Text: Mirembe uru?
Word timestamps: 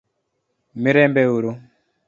Mirembe 0.83 1.23
uru? 1.37 1.51